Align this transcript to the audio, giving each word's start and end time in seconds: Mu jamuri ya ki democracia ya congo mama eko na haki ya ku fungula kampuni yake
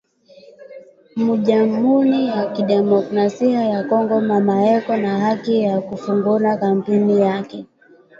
Mu 1.23 1.33
jamuri 1.45 2.17
ya 2.29 2.41
ki 2.53 2.61
democracia 2.73 3.61
ya 3.73 3.81
congo 3.89 4.15
mama 4.29 4.55
eko 4.75 4.91
na 5.03 5.11
haki 5.23 5.53
ya 5.65 5.75
ku 5.87 5.93
fungula 6.03 6.49
kampuni 6.63 7.13
yake 7.25 7.57